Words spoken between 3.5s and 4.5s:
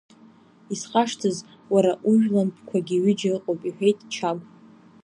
иҳәеит Чагә.